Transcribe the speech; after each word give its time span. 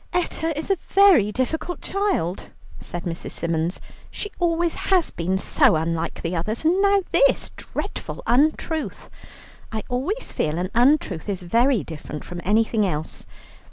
"Etta 0.13 0.51
is 0.57 0.71
a 0.71 0.77
very 0.77 1.31
difficult 1.31 1.79
child," 1.79 2.47
said 2.79 3.03
Mrs. 3.03 3.33
Symons; 3.33 3.79
"she 4.09 4.31
always 4.39 4.73
has 4.89 5.11
been 5.11 5.37
so 5.37 5.75
unlike 5.75 6.23
the 6.23 6.35
others, 6.35 6.65
and 6.65 6.81
now 6.81 7.03
this 7.11 7.51
dreadful 7.55 8.23
untruth. 8.25 9.11
I 9.71 9.83
always 9.89 10.31
feel 10.33 10.57
an 10.57 10.71
untruth 10.73 11.29
is 11.29 11.43
very 11.43 11.83
different 11.83 12.23
from 12.25 12.41
anything 12.43 12.83
else. 12.83 13.27